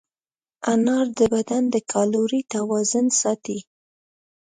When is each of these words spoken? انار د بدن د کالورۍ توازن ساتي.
انار 0.73 1.05
د 1.19 1.19
بدن 1.33 1.63
د 1.73 1.75
کالورۍ 1.91 2.41
توازن 2.53 3.05
ساتي. 3.21 3.59